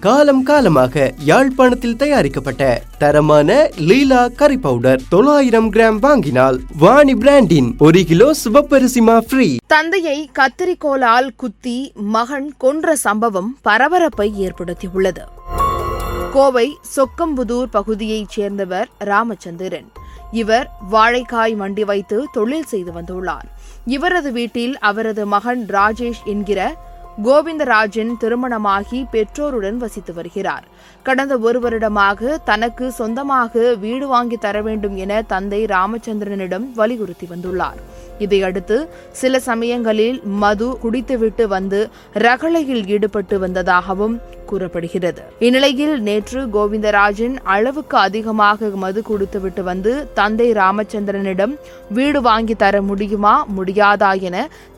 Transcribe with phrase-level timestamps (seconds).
[0.00, 8.34] காலம் காலமாக யாழ்ப்பாணத்தில் தயாரிக்கப்பட்ட தரமான லீலா கறி பவுடர் தொள்ளாயிரம் கிராம் வாங்கினால் வாணி பிராண்டின் ஒரு கிலோ
[8.44, 15.24] சிவப்பரிசிமா ஃப்ரீ தந்தையை கத்தரிக்கோலால் குத்தி மகன் கொன்ற சம்பவம் பரபரப்பை ஏற்படுத்தியுள்ளது.
[16.32, 19.90] கோவை சொக்கம்புதூர் பகுதியைச் சேர்ந்தவர் ராமச்சந்திரன்.
[20.32, 23.48] இவர் வாழைக்காய் மண்டி வைத்து தொழில் செய்து வந்துள்ளார்.
[23.86, 26.87] இவரது வீட்டில் அவரது மகன் ராஜேஷ் என்கிற
[27.24, 30.64] கோவிந்தராஜன் திருமணமாகி பெற்றோருடன் வசித்து வருகிறார்.
[31.02, 37.80] கடந்த ஒரு வருடமாக தனக்கு சொந்தமாக வீடு வாங்கி தர வேண்டும் என தந்தை ராமச்சந்திரனிடம் வலியுறுத்தி வந்துள்ளார்.
[38.18, 44.20] இதையடுத்து சில சமயங்களில் மது குடித்துவிட்டு வந்து ரகளையில் ஈடுபட்டு வந்ததாகவும்
[44.50, 45.22] கூறப்படுகிறது.
[45.46, 51.54] இந்நிலையில் நேற்று கோவிந்தராஜன் அளவுக்கு அதிகமாக மது கொடுத்துவிட்டு வந்து தந்தை ராமச்சந்திரனிடம்
[51.98, 54.36] வீடு வாங்கி தர முடியுமா முடியாதா என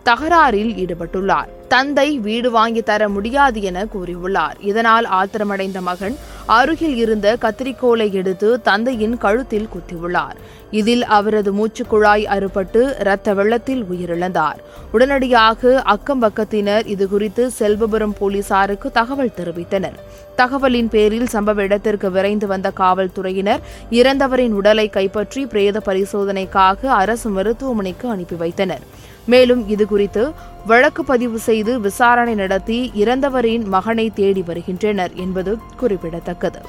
[0.09, 1.48] தகராறில் ஈடுபட்டுள்ளார்.
[1.75, 4.56] தந்தை வீடு வாங்கி தர முடியாது என கூறியுள்ளார்.
[4.70, 10.36] இதனால் ஆத்திரமடைந்த மகன் அருகில் இருந்த கத்திரிக்கோலை எடுத்து தந்தையின் கழுத்தில் குத்தியுள்ளார்.
[10.70, 14.58] இதில் அவரது மூச்சுக்குழாய் அறுபட்டு இரத்த வெள்ளத்தில் உயிரிழந்தார்.
[14.92, 19.98] உடனடியாக அக்கம் பக்கத்தினர் இதுகுறித்து செல்வபுரம் போலீசாருக்கு தகவல் தெரிவித்தனர்.
[20.36, 23.60] தகவலின் பேரில் சம்பவ இடத்திற்கு விரைந்து வந்த காவல்துறையினர்
[23.91, 28.98] இறந்தவரின் உடலை கைப்பற்றி பிரேத பரிசோதனைக்காக அரசு மருத்துவமனைக்கு அனுப்பி வைத்தனர்.
[29.27, 30.32] மேலும் இதுகுறித்து
[30.66, 36.61] வழக்கு பதிவு செய்து விசாரணை நடத்தி இறந்தவரின் மகனை தேடி வருகின்றனர் என்பது குறிப்பிடத்தக்கது.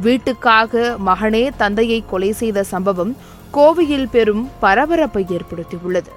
[0.00, 3.16] வீட்டுக்காக மகனே தந்தையை கொலை செய்த சம்பவம்
[3.54, 6.10] கோவையில் பெரும் பரபரப்பை ஏற்படுத்தியுள்ளது.